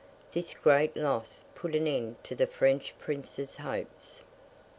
This 0.31 0.55
great 0.55 0.97
loss 0.97 1.43
put 1.53 1.75
an 1.75 1.85
end 1.85 2.23
to 2.23 2.33
the 2.33 2.47
French 2.47 2.95
Prince's 2.97 3.57
hopes. 3.57 4.23